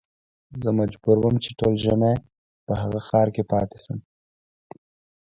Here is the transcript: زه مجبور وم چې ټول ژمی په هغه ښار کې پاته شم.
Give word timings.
زه 0.61 0.69
مجبور 0.79 1.17
وم 1.19 1.35
چې 1.43 1.49
ټول 1.59 1.73
ژمی 1.83 2.15
په 2.65 2.73
هغه 2.81 2.99
ښار 3.07 3.27
کې 3.35 3.43
پاته 3.51 3.77
شم. 3.83 3.99